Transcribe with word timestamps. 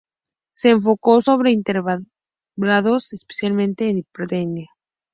Se 0.55 0.69
enfocó 0.71 1.21
sobre 1.21 1.51
invertebrados, 1.51 3.13
especialmente 3.13 3.87
en 3.87 3.97
"Diptera". 3.97 4.69